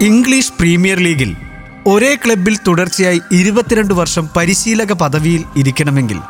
English 0.00 0.52
premier 0.58 0.98
ലീഗിൽ 0.98 1.36
ഒരേ 1.86 2.14
ക്ലബിൽ 2.14 2.58
തുടർച്ചയായി 2.66 3.20
ഇരുപത്തിരണ്ട് 3.32 3.94
വർഷം 3.94 4.28
പരിശീലക 4.36 4.92
പദവിയിൽ 4.92 5.44
ഇരിക്കണമെങ്കിൽ 5.56 6.20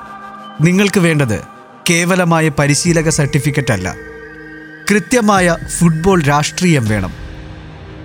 നിങ്ങൾക്ക് 0.60 1.00
വേണ്ടത് 1.00 1.42
കേവലമായ 1.90 2.48
പരിശീലക 2.48 3.08
സർട്ടിഫിക്കറ്റ് 3.08 3.72
അല്ല. 3.72 3.94
കൃത്യമായ 4.90 5.56
ഫുട്ബോൾ 5.78 6.22
രാഷ്ട്രീയം 6.22 6.86
വേണം. 6.86 7.12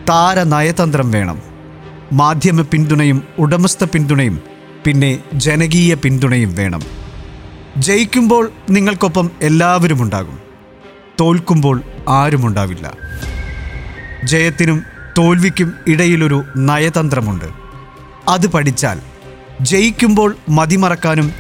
താര 0.10 0.44
നയതന്ത്രം 0.44 1.12
വേണം. 1.12 1.42
മാധ്യമ 2.12 2.62
പിന്തുണയും 2.62 3.24
ഉടമസ്ഥ 3.40 3.84
പിന്തുണയും 3.84 4.42
പിന്നെ 4.86 5.20
ജനകീയ 5.34 5.94
പിന്തുണയും 5.94 6.56
വേണം. 6.56 6.82
ജയിക്കുമ്പോൾ 7.78 8.52
നിങ്ങൾക്കൊപ്പം 8.70 9.32
എല്ലാവരും 9.42 10.02
ഉണ്ടാകും. 10.02 10.40
തോൽക്കുമ്പോൾ 11.20 11.82
ആരുമുണ്ടാവില്ല 12.10 12.98
ജയത്തിനും 14.24 14.93
തോൽവിക്കും 15.18 15.74
ഇടയിലൊരു 15.88 16.44
നയതന്ത്രമുണ്ട്. 16.58 17.46
അത് 18.28 18.48
പഠിച്ചാൽ 18.48 19.00
ജയിക്കുമ്പോൾ 19.62 20.36
മതിമറക്കാനും 20.50 21.32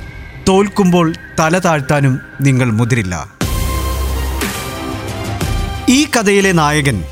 തോൽക്കുമ്പോൾ 0.50 1.14
തല 1.40 1.60
താഴ്ത്താനും 1.60 2.20
നിങ്ങൾ 2.42 2.72
മുതിരില്ല. 2.72 3.28
ഈ 5.90 6.06
കഥയിലെ 6.06 6.52
നായകൻ 6.52 7.04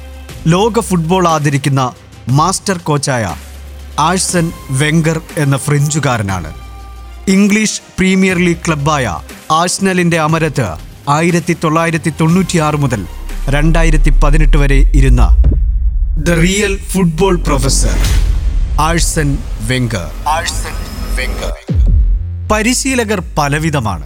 ലോക 0.47 0.79
ഫുട്ബോൾ 0.79 1.27
ആദരിക്കുന്ന 1.27 1.93
മാസ്റ്റർ 2.29 2.77
കോച്ചായ 2.77 3.35
ആഴ്സൻ 3.99 4.51
വെങ്കർ 4.71 5.21
എന്ന 5.37 5.57
ഫ്രഞ്ചുകാരനാണ്. 5.57 6.51
ഇംഗ്ലീഷ് 7.27 7.81
പ്രീമിയർ 7.99 8.37
ലീഗ് 8.37 8.65
ക്ലബ്ബായ 8.67 9.05
ആഴ്സണലിന്റെ 9.51 10.19
അമരത്ത് 10.19 10.67
ആയിരത്തി 11.09 11.55
തൊള്ളായിരത്തി 11.63 12.13
തൊണ്ണൂറ്റിയാറ് 12.21 12.75
മുതൽ 12.75 13.05
രണ്ടായിരത്തി 13.49 14.11
പതിനെട്ട് 14.23 14.57
വരെ 14.57 14.91
ഇരുന്ന 14.95 15.30
the 16.21 16.29
real 16.29 16.77
football 16.77 17.35
professor 17.35 17.93
Arsene 18.81 19.37
Wenger 19.67 20.27
Arsene 20.27 20.75
Wenger 21.15 21.53
പരിശീലകർ 22.51 23.23
പലവിധമാണ്. 23.37 24.05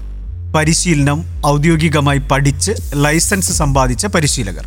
പരിശീലനം 0.54 1.24
ഔദ്യോഗികമായി 1.46 2.18
പഠിച്ച് 2.18 2.72
ലൈസൻസ് 2.96 3.52
സമ്പാദിച്ച 3.52 4.06
പരിശീലകർ. 4.06 4.66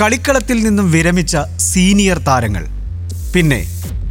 കളിക്കളത്തിൽ 0.00 0.62
നിന്നും 0.62 0.90
വിരമിച്ച 0.90 1.36
സീനിയർ 1.56 2.18
താരങ്ങൾ. 2.18 2.66
പിന്നെ 3.34 3.60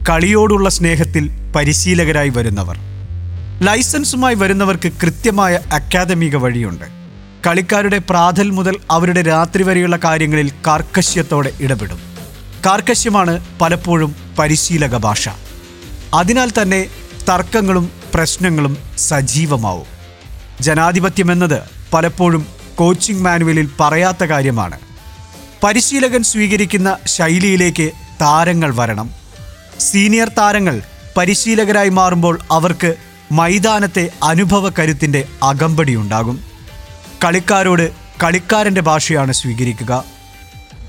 കളിയോടുള്ള 0.09 0.69
സ്നേഹത്തിൽ 0.69 1.29
പരിശീലകരായി 1.55 2.29
വരുന്നവർ. 2.29 2.77
ലൈസൻസുമായി 3.61 4.35
വരുന്നവർക്ക് 4.35 4.91
കൃത്യമായ 5.03 5.59
അക്കാദമിക 5.73 6.35
വഴിയുണ്ട്. 6.35 6.85
കളിക്കാരുടെ 7.47 7.97
പ്രാതൽ 7.97 8.49
മുതൽ 8.49 8.75
അവരുടെ 8.91 9.21
രാത്രി 9.21 9.63
വരെയുള്ള 9.63 9.97
കാര്യങ്ങളിൽ 9.97 10.51
കാർക്കശ്യത്തോടെ 10.67 11.51
ഇടപെടും. 11.59 12.04
കാർക്കശ്യമാണ് 12.65 13.59
പലപ്പോഴും 13.61 14.15
പരിശീലക 14.39 14.97
ഭാഷ. 14.97 15.29
അതിനാൽ 16.13 16.51
തന്നെ 16.61 16.85
തർക്കങ്ങളും 17.29 17.91
പ്രശ്നങ്ങളും 18.13 18.77
സജീവമാവും. 18.97 19.85
ജനാധിപത്യം 20.61 21.31
എന്നത് 21.31 21.61
പലപ്പോഴും 21.93 22.47
കോച്ചിംഗ് 22.75 23.21
മാനുവലിൽ 23.21 23.69
പറയാത്ത 23.79 24.23
കാര്യമാണ്. 24.23 24.79
പരിശീലകൻ 25.63 26.23
സ്വീകരിക്കുന്ന 26.23 26.97
ശൈലിയിലേക്ക് 27.05 27.91
താരങ്ങൾ 28.21 28.75
വരണം. 28.75 29.11
സീനിയർ 29.79 30.27
താരങ്ങൾ 30.27 30.81
പരിശീലകരായി 31.17 31.89
മാറുമ്പോൾ 31.89 32.39
അവർക്ക് 32.51 32.95
മൈതാനത്തെ 33.31 34.09
അനുഭവ 34.23 34.69
കരുത്തിന്റെ 34.69 35.25
അകമ്പടിയുണ്ടാകും. 35.43 36.43
കളിക്കാരോട് 37.23 37.91
കളിക്കാരന്റെ 38.23 38.81
ഭാഷയാണ് 38.81 39.33
സ്വീകരിക്കുക. 39.33 40.14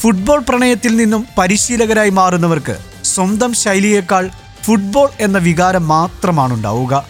ഫുട്ബോൾ 0.07 0.41
പ്രണയത്തിൽ 0.41 0.97
നിന്നും 0.97 1.27
പരിശീലകരായി 1.39 2.11
മാറുന്നവർക്ക് 2.11 2.79
സ്വന്തം 3.05 3.55
ശൈലിയേക്കാൾ 3.55 4.31
ഫുട്ബോൾ 4.63 5.09
എന്ന 5.21 5.39
വികാരം 5.39 5.89
മാത്രമാണ് 5.89 6.53
ഉണ്ടാവുക 6.55 7.07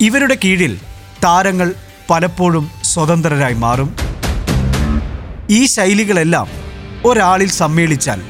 ഇവരുടെ 0.00 0.38
കീഴിൽ 0.44 0.78
താരങ്ങൾ 1.24 1.74
പലപ്പോഴും 2.10 2.70
സ്വതന്ത്രരായി 2.82 3.54
മാറും. 3.54 3.96
ഈ 5.50 5.66
ശൈലികളെല്ലാം 5.66 6.48
ഒരാളിൽ 7.04 7.48
സമ്മേളിച്ചാൽ 7.48 8.22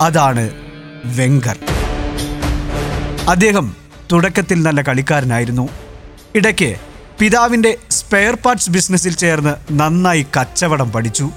അതാണ് 0.00 0.50
വെങ്കർ. 1.04 1.58
അദ്ദേഹം 3.28 3.76
തുടക്കത്തിൽ 4.12 4.62
നല്ല 4.62 4.82
കളിക്കാരനായിരുന്നു. 4.82 5.68
ഇടയ്ക്ക് 6.34 6.76
പിതാവിന്റെ 7.18 7.78
സ്പെയർ 7.90 8.34
പാർട്സ് 8.34 8.70
ബിസിനസ്സിൽ 8.70 9.16
ചേർന്ന് 9.16 9.54
നന്നായി 9.72 10.26
കച്ചവടം 10.40 10.92
പഠിച്ചു. 10.92 11.30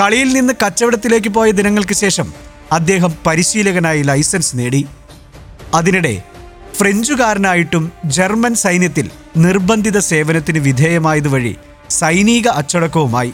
കളിയിൽ 0.00 0.32
നിന്ന് 0.32 0.52
കച്ചവടത്തിലേക്ക് 0.52 1.28
പോയ 1.28 1.50
ദിനങ്ങൾക്ക് 1.50 1.94
ശേഷം 1.94 2.32
അദ്ദേഹം 2.72 3.12
പരിശീലകനായി 3.26 4.02
ലൈസൻസ് 4.02 4.58
നേടി. 4.58 4.86
അതിനിടെ 5.74 6.22
ഫ്രഞ്ചുകാരനായിട്ടും 6.74 7.92
ജർമ്മൻ 8.04 8.54
സൈന്യത്തിൽ 8.54 9.10
നിർബന്ധിത 9.36 9.98
സേവനത്തിന് 9.98 10.58
വിധേയമായതുവഴി 10.58 11.56
സൈനിക 11.90 12.48
അച്ചടക്കവുമായി. 12.48 13.32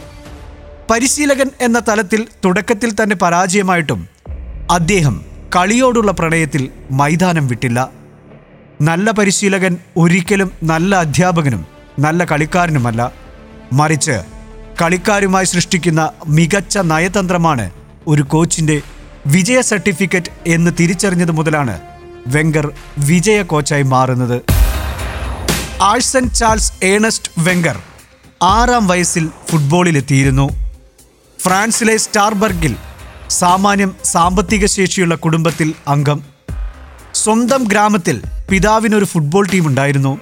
പരിശീലകൻ 0.91 1.51
എന്ന 1.61 1.79
തലത്തിൽ 1.89 2.27
തുടക്കത്തിൽ 2.45 2.91
തന്നെ 2.93 3.17
പരാജയമായിട്ടും 3.17 4.09
അദ്ദേഹം 4.71 5.25
കളിയോടുള്ള 5.57 6.11
പ്രണയത്തിൽ 6.13 6.69
മൈതാനം 6.91 7.49
വിട്ടില്ല. 7.49 7.91
നല്ല 8.81 9.11
പരിശീലകൻ 9.11 9.77
ഒരിക്കലും 9.97 10.53
നല്ല 10.63 10.97
അധ്യാപകനും 10.97 11.67
നല്ല 11.99 12.25
കളിക്കാരനുമല്ല. 12.25 13.13
മറിച്ച് 13.73 14.38
കളിക്കാരുമായി 14.83 15.45
സൃഷ്ടിക്കുന്ന 15.45 16.11
മികച്ച 16.27 16.79
നയതന്ത്രമാണ് 16.79 17.71
ഒരു 18.07 18.23
കോച്ചിന്റെ 18.23 18.81
വിജയ 19.27 19.61
സർട്ടിഫിക്കറ്റ് 19.61 20.31
എന്ന് 20.47 20.71
തിരിച്ചറിഞ്ഞത് 20.81 21.31
മുതലാണ് 21.31 21.81
വെങ്കർ 22.27 22.73
വിജയ 22.99 23.43
കോച്ചായി 23.43 23.83
മാറുന്നത്. 23.83 24.43
ആഴ്സൻ 25.83 26.31
ചാൾസ് 26.31 26.73
ഏണസ്റ്റ് 26.85 27.31
വെങ്കർ 27.39 27.79
ആറാം 28.43 28.89
വയസ്സിൽ 28.89 29.31
ഫുട്ബോളിലെത്തിയിരുന്നു. 29.51 30.49
ഫ്രാൻസിലെ 31.41 31.97
സ്റ്റാർബർഗിൽ 31.97 32.77
സാമാന്യം 33.29 33.95
സാമ്പത്തിക 34.05 34.67
ശേഷിയുള്ള 34.67 35.15
കുടുംബത്തിൽ 35.15 35.75
അംഗം. 35.89 36.25
സ്വന്തം 37.15 37.65
ഗ്രാമത്തിൽ 37.65 38.23
പിതാവിനൊരു 38.51 39.05
ഫുട്ബോൾ 39.05 39.49
ടീം 39.49 39.67
ഉണ്ടായിരുന്നു. 39.67 40.19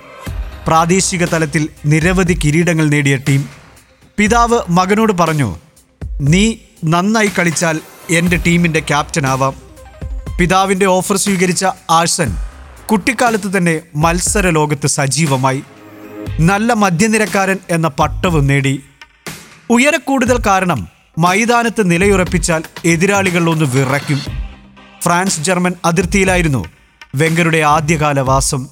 പ്രാദേശിക 0.67 1.25
തലത്തിൽ 1.25 1.69
നിരവധി 1.87 2.39
കിരീടങ്ങൾ 2.45 2.89
നേടിയ 2.89 3.17
ടീം. 3.17 3.56
പിതാവ് 4.19 4.61
മകനോട് 4.69 5.13
പറഞ്ഞു 5.13 5.57
നീ 6.21 6.55
നന്നായി 6.85 7.31
കളിച്ചാൽ 7.39 7.81
എന്റെ 8.11 8.37
ടീമിന്റെ 8.37 8.81
ക്യാപ്റ്റൻ 8.81 9.27
ആവാം 9.27 9.55
പിതാവിന്റെ 10.41 10.87
ഓഫർ 10.87 11.17
സ്വീകരിച്ച 11.17 11.67
ആഴ്സൻ 11.91 12.37
കുട്ടിക്കാലത്ത് 12.91 13.57
തന്നെ 13.57 13.81
മത്സര 13.97 14.51
ലോകത്ത് 14.51 14.87
സജീവമായി. 14.87 15.63
നല്ല 16.41 16.73
മധ്യനിരക്കാരൻ 16.73 17.59
എന്ന 17.71 17.89
പട്ടവും 17.89 18.47
നേടി. 18.47 18.83
ഉയരക്കൂടുതൽ 19.71 20.39
കാരണം 20.47 20.89
മൈതാനത്ത് 21.19 21.91
നിലയുറപ്പിച്ചാൽ 21.91 22.63
എതിരാളികൾ 22.85 23.51
ഒന്ന് 23.51 23.65
വിറയ്ക്കും. 23.65 24.21
ഫ്രാൻസ് 25.03 25.41
ജർമ്മൻ 25.41 25.75
അതിർത്തിയിലായിരുന്നു 25.85 26.65
വെങ്കരുടെ 27.15 27.59
ആദ്യകാല 27.59 28.21
വാസം 28.21 28.67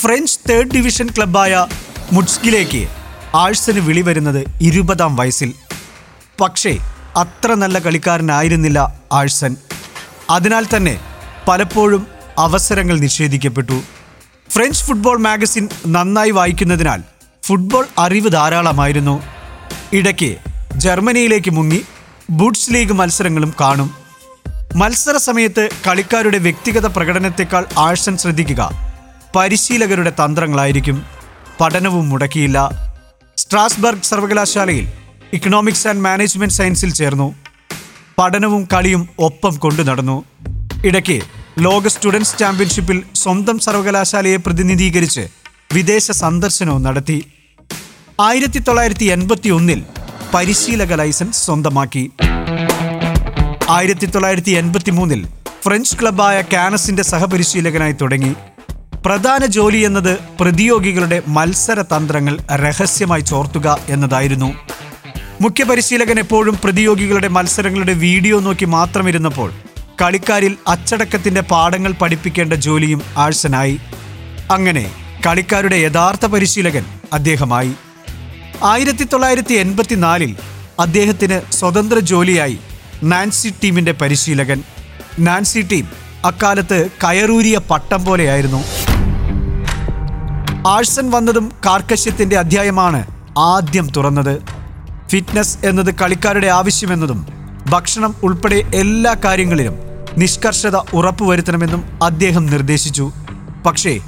ഫ്രഞ്ച് 0.00 0.38
തേർഡ് 0.50 0.74
ഡിവിഷൻ 0.74 1.08
ക്ലബ്ബായ 1.16 1.66
മുഡ്സ്കിലേക്ക് 2.12 2.99
ആഴ്സന് 3.34 3.80
വിളി 3.80 4.00
വരുന്നത് 4.00 4.44
ഇരുപതാം 4.60 5.16
വയസ്സിൽ. 5.16 5.52
പക്ഷേ 6.40 6.78
അത്ര 7.16 7.54
നല്ല 7.54 7.78
കളിക്കാരനായിരുന്നില്ല 7.78 9.00
ആഴ്സൻ. 9.12 9.56
അതിനാൽ 10.30 10.66
തന്നെ 10.76 11.00
പലപ്പോഴും 11.48 12.06
അവസരങ്ങൾ 12.38 12.98
നിഷേധിക്കപ്പെട്ടു. 12.98 13.82
ഫ്രഞ്ച് 14.50 14.84
ഫുട്ബോൾ 14.84 15.18
മാഗസിൻ 15.18 15.68
നന്നായി 15.86 16.30
വായിക്കുന്നതിനാൽ 16.30 17.02
ഫുട്ബോൾ 17.44 17.86
അറിവ് 17.98 18.30
ധാരാളമായിരുന്നു. 18.30 19.22
ഇടയ്ക്ക് 19.92 20.36
ജർമ്മനിയിലേക്ക് 20.76 21.50
മുങ്ങി 21.50 21.82
ബൂട്ട്സ് 22.30 22.74
ലീഗ് 22.74 22.92
മത്സരങ്ങളും 22.92 23.54
കാണും. 23.60 23.90
മത്സര 24.76 25.16
സമയത്ത് 25.16 25.68
കളിക്കാരുടെ 25.86 26.38
വ്യക്തിഗത 26.38 26.86
പ്രകടനത്തെക്കാൾ 26.86 27.64
ആഴ്സൻ 27.78 28.16
ശ്രദ്ധിക്കുക 28.16 28.70
പരിശീലകരുടെ 29.36 30.10
തന്ത്രങ്ങളായിരിക്കും. 30.10 31.02
പഠനവും 31.60 32.08
മുടക്കിയില്ല. 32.08 32.89
സ്ട്രാസ്ബർഗ് 33.50 34.02
സർവകലാശാലയിൽ 34.02 34.84
ഇക്കണോമിക്സ് 35.32 35.88
ആൻഡ് 35.88 36.00
മാനേജ്മെന്റ് 36.00 36.54
സയൻസിൽ 36.54 36.90
ചേർന്നു. 36.94 37.34
പഠനവും 38.18 38.68
കളിയും 38.72 39.08
ഒപ്പം 39.18 39.56
കൊണ്ടു 39.56 39.82
നടന്നു. 39.82 40.24
ഇടയ്ക്ക് 40.84 41.16
ലോക 41.58 41.88
സ്റ്റുഡൻസ് 41.88 42.38
ചാമ്പ്യൻഷിപ്പിൽ 42.38 43.02
സ്വന്തം 43.14 43.58
സർവകലാശാലയെ 43.58 44.36
പ്രതിനിധീകരിച്ച് 44.36 45.24
വിദേശ 45.74 46.10
സന്ദർശനവും 46.10 46.82
നടത്തി. 46.82 47.18
ആയിരത്തി 48.20 48.58
തൊള്ളായിരത്തി 48.58 49.04
എൺപത്തി 49.04 49.48
ഒന്നിൽ 49.48 49.82
പരിശീലക 50.34 50.94
ലൈസൻസ് 50.94 51.46
സ്വന്തമാക്കി. 51.46 52.10
ആയിരത്തി 53.70 54.06
തൊള്ളായിരത്തി 54.06 54.50
എൺപത്തി 54.50 54.90
മൂന്നിൽ 54.90 55.28
ഫ്രഞ്ച് 55.64 55.96
ക്ലബായ 56.02 56.42
കാനസിന്റെ 56.52 57.02
സഹപരിശീലകനായി 57.02 57.92
തുടങ്ങി. 57.92 58.34
പ്രധാന 59.06 59.46
ജോലി 59.46 59.78
എന്നത് 59.78 60.18
പ്രതിയോഗികളുടെ 60.40 61.22
മത്സര 61.28 61.82
തന്ത്രങ്ങൾ 61.82 62.38
രഹസ്യമായി 62.52 63.20
ചോർത്തുക 63.20 63.78
എന്നതായിരുന്നു. 63.88 64.50
മുഖ്യ 65.40 65.64
പരിശീലകൻ 65.64 66.18
എപ്പോഴും 66.18 66.56
പ്രതിയോഗികളുടെ 66.64 67.28
മത്സരങ്ങളുടെ 67.28 67.92
വീഡിയോ 67.92 68.40
നോക്കി 68.40 68.64
മാത്രം 68.64 69.08
ഇരുന്നപ്പോൾ 69.08 69.52
കളിക്കാരിൽ 70.02 70.56
അച്ചടക്കത്തിന്റെ 70.68 71.40
പാഠങ്ങൾ 71.40 71.92
പഠിപ്പിക്കേണ്ട 71.92 72.52
ജോലിയും 72.52 73.02
ആഴ്സനായി. 73.16 73.80
അങ്ങനെ 74.50 74.84
കളിക്കാരുടെ 75.26 75.76
യഥാർത്ഥ 75.76 76.26
പരിശീലകൻ 76.26 76.84
അദ്ദേഹമായി. 77.12 77.72
ആയിരത്തി 78.62 79.04
തൊള്ളായിരത്തി 79.04 79.54
എൺപത്തിനാലിൽ 79.54 80.36
അദ്ദേഹത്തിന് 80.80 81.40
സ്വതന്ത്ര 81.52 81.98
ജോലിയായി 81.98 82.58
നാൻസി 83.02 83.52
ടീമിന്റെ 83.64 83.92
പരിശീലകൻ. 83.92 84.62
നാൻസി 85.18 85.60
ടീം 85.72 85.88
അക്കാലത്ത് 86.24 86.78
കയറൂരിയ 87.04 87.58
പട്ടം 87.70 88.04
പോലെയായിരുന്നു. 88.04 88.62
ആഴ്സൺ 90.66 91.10
വന്നതും 91.10 91.52
കാർക്കശ്യത്തിന്റെ 91.66 92.38
അധ്യായമാണ് 92.38 93.06
ആദ്യം 93.38 93.88
തുറന്നത്. 93.90 94.42
ഫിറ്റ്നസ് 95.08 95.58
എന്നത് 95.64 95.94
കളിക്കാരുടെ 95.94 96.46
ആവശ്യമെന്നതും 96.46 97.26
ഭക്ഷണം 97.70 98.14
ഉൾപ്പെടെ 98.22 98.54
എല്ലാ 98.74 99.16
കാര്യങ്ങളിലും 99.24 99.74
നിഷ്കർഷത 100.18 100.76
ഉറപ്പുവരുത്തണമെന്നും 100.76 101.98
അദ്ദേഹം 102.02 102.46
നിർദ്ദേശിച്ചു. 102.46 103.12
പക്ഷേ 103.66 104.00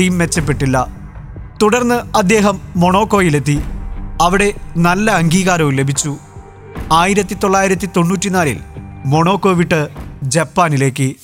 ടീം 0.00 0.18
മെച്ചപ്പെട്ടില്ല. 0.18 0.86
തുടർന്ന് 1.62 2.16
അദ്ദേഹം 2.16 2.60
മൊണോക്കോയിലെത്തി. 2.76 3.62
അവിടെ 4.22 4.54
നല്ല 4.76 5.10
അംഗീകാരവും 5.10 5.72
ലഭിച്ചു. 5.72 6.16
ആയിരത്തി 6.92 7.34
തൊള്ളായിരത്തി 7.34 7.88
തൊണ്ണൂറ്റിനാലിൽ 7.96 8.60
മൊണോക്കോ 9.04 9.52
വിട്ട് 9.52 9.88
ജപ്പാനിലേക്ക്. 10.22 11.16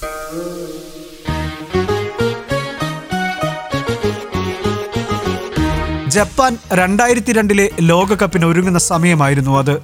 ജപ്പാൻ 6.15 6.59
രണ്ടായിരത്തി 6.73 7.33
രണ്ടിലെ 7.33 7.71
ലോകകപ്പിന് 7.81 8.45
ഒരുങ്ങുന്ന 8.45 8.79
സമയമായിരുന്നു 8.79 9.59
അത്. 9.59 9.83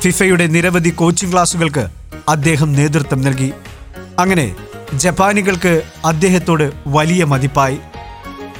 ഫിഫയുടെ 0.00 0.46
നിരവധി 0.46 0.90
കോച്ചിംഗ് 0.90 1.32
ക്ലാസുകൾക്ക് 1.32 1.86
അദ്ദേഹം 2.28 2.72
നേതൃത്വം 2.72 3.20
നൽകി. 3.20 3.52
അങ്ങനെ 4.18 4.56
ജപ്പാനികൾക്ക് 4.94 5.82
അദ്ദേഹത്തോട് 6.04 6.72
വലിയ 6.86 7.24
മതിപ്പായി. 7.24 7.78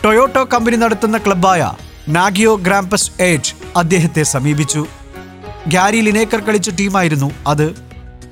ടൊയോട്ടോ 0.04 0.44
കമ്പനി 0.44 0.76
നടത്തുന്ന 0.76 1.18
ക്ലബ്ബായ 1.18 1.72
നാഗിയോ 2.08 2.54
ഗ്രാംപസ് 2.54 3.10
എയ്റ്റ് 3.20 3.78
അദ്ദേഹത്തെ 3.78 4.22
സമീപിച്ചു. 4.22 4.86
ഗ്യാരി 5.66 6.00
ലിനേക്കർ 6.00 6.40
കളിച്ച 6.40 6.70
ടീമായിരുന്നു 6.70 7.30
അത്. 7.46 7.74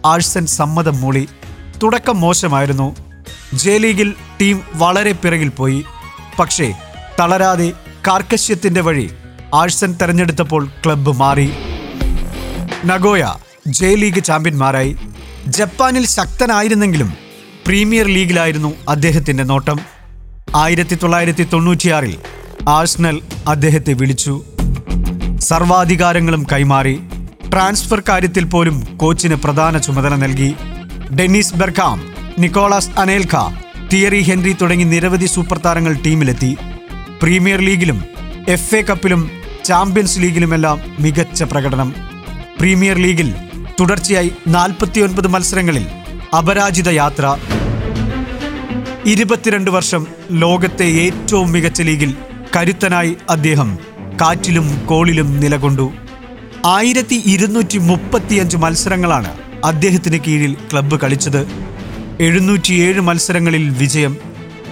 ആഴ്സൻ 0.06 0.46
സമ്മതം 0.46 1.00
മൂളി. 1.00 1.28
തുടക്കം 1.82 2.20
മോശമായിരുന്നു. 2.20 2.96
ജെ 3.54 3.78
ലീഗിൽ 3.78 4.14
ടീം 4.40 4.62
വളരെ 4.74 5.12
പിറകിൽ 5.12 5.48
പോയി. 5.48 5.84
പക്ഷേ 6.38 6.74
തളരാതെ 7.20 7.72
കാർക്കശ്യത്തിന്റെ 8.06 8.80
വഴി 8.80 9.10
ആഴ്സൺ 9.54 9.92
തെരഞ്ഞെടുത്തപ്പോൾ 9.92 10.68
ക്ലബ്ബ് 10.84 11.12
മാറി. 11.12 11.50
നഗോയ 12.84 13.34
ജെ 13.66 13.94
ലീഗ് 13.94 14.24
ചാമ്പ്യന്മാരായി. 14.24 14.96
ജപ്പാനിൽ 15.46 16.06
ശക്തനായിരുന്നെങ്കിലും 16.06 17.14
പ്രീമിയർ 17.66 18.06
ലീഗിലായിരുന്നു 18.06 18.74
അദ്ദേഹത്തിന്റെ 18.88 19.42
നോട്ടം. 19.42 19.80
ആയിരത്തി 20.56 20.94
തൊള്ളായിരത്തി 20.94 21.46
തൊണ്ണൂറ്റിയാറിൽ 21.52 22.18
ആഴ്സണൽ 22.68 23.20
അദ്ദേഹത്തെ 23.48 23.92
വിളിച്ചു. 23.92 24.44
സർവാധികാരങ്ങളും 25.38 26.46
കൈമാറി. 26.52 27.00
ട്രാൻസ്ഫർ 27.52 28.02
കാര്യത്തിൽ 28.08 28.44
പോലും 28.44 28.96
കോച്ചിന് 28.96 29.34
പ്രധാന 29.34 29.78
ചുമതല 29.78 30.14
നൽകി. 30.14 30.54
Dennis 31.20 31.54
Bergkamp 31.54 32.14
Nicolas 32.38 32.90
Anelka 32.98 33.52
Thierry 33.92 34.20
Henry 34.20 34.52
തുടങ്ങി 34.52 34.84
നിരവധി 34.84 35.26
സൂപ്പർ 35.26 35.58
താരങ്ങൾ 35.58 35.96
ടീമിലെത്തി. 36.06 36.56
പ്രീമിയർ 37.22 37.60
ലീഗിലും 37.60 38.04
എഫ് 38.48 38.74
എ 38.74 38.82
കപ്പിലും 38.82 39.30
ചാമ്പ്യൻസ് 39.64 40.20
ലീഗിലുമെല്ലാം 40.20 40.78
മികച്ച 41.00 41.42
പ്രകടനം. 41.42 41.94
പ്രീമിയർ 42.58 42.96
ലീഗിൽ 42.96 43.34
തുടർച്ചയായി 43.80 44.32
നാൽപ്പത്തിയൊൻപത് 44.48 45.28
മത്സരങ്ങളിൽ 45.28 45.86
അപരാജിത 46.38 46.88
യാത്ര. 46.88 47.36
ഇരുപത്തിരണ്ട് 49.06 49.70
വർഷം 49.70 50.06
ലോകത്തെ 50.30 50.84
ഏറ്റവും 50.84 51.52
മികച്ച 51.52 51.82
ലീഗിൽ 51.82 52.14
കരുത്തനായി 52.56 53.16
അദ്ദേഹം 53.30 53.78
കാറ്റിലും 54.20 54.86
കോളിലും 54.86 55.40
നിലകൊണ്ടു. 55.40 55.92
ആയിരത്തി 56.66 57.22
ഇരുന്നൂറ്റി 57.26 57.78
മുപ്പത്തിയഞ്ച് 57.78 58.56
മത്സരങ്ങളാണ് 58.56 59.32
അദ്ദേഹത്തിന് 59.64 60.18
കീഴിൽ 60.26 60.56
ക്ലബ്ബ് 60.72 61.00
കളിച്ചത്. 61.00 61.42
എഴുന്നൂറ്റിയേഴ് 62.20 63.00
മത്സരങ്ങളിൽ 63.00 63.70
വിജയം 63.70 64.16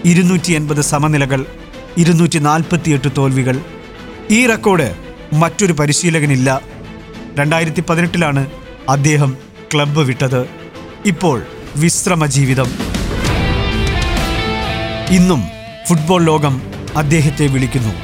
ഇരുന്നൂറ്റി 0.05 0.53
എൺപത് 0.53 0.81
സമനിലകൾ 0.81 1.47
ഇരുന്നൂറ്റി 1.97 2.39
നാൽപ്പത്തിയെട്ട് 2.39 3.09
തോൽവികൾ. 3.17 3.61
ഈ 4.31 4.47
റെക്കോർഡ് 4.47 4.94
മറ്റൊരു 5.33 5.73
പരിശീലകനില്ല. 5.73 6.61
രണ്ടായിരത്തി 7.39 7.81
പതിനെട്ടിലാണ് 7.81 8.47
അദ്ദേഹം 8.89 9.37
ക്ലബ്ബ് 9.75 10.00
വിട്ടത്. 10.00 10.49
ഇപ്പോൾ 11.06 11.43
വിശ്രമ 11.77 12.27
ജീവിതം. 12.27 12.71
ഇന്നും 15.09 15.43
ഫുട്ബോൾ 15.89 16.23
ലോകം 16.23 16.62
അദ്ദേഹത്തെ 16.97 17.47
വിളിക്കുന്നു. 17.47 17.94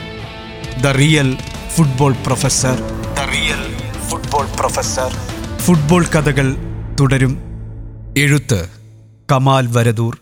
The 0.82 0.86
real 0.86 1.38
football 1.76 2.12
professor. 2.26 2.78
The 3.14 3.18
real 3.18 3.92
football 4.08 4.46
professor. 4.56 5.12
Football 5.58 6.04
കഥകൾ 6.04 6.54
തുടരും. 7.00 7.38
എഴുത്ത് 8.18 8.68
കമാൽ 9.32 9.66
വരദൂർ. 9.66 10.18